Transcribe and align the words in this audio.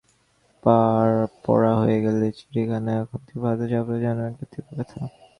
পড়া 1.43 1.71
হয়ে 1.81 1.97
গেলে 2.05 2.25
চিঠিখানা 2.37 2.91
এমন 2.95 3.05
করে 3.31 3.45
হাতে 3.45 3.65
চাপলে 3.71 3.97
যেন 4.03 4.17
সে 4.19 4.29
একটা 4.31 4.45
তীব্র 4.51 4.69
ব্যথা। 4.77 4.99